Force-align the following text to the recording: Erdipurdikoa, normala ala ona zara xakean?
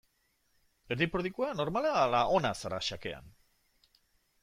Erdipurdikoa, 0.95 1.51
normala 1.61 1.93
ala 2.07 2.25
ona 2.39 2.53
zara 2.65 2.83
xakean? 2.91 3.33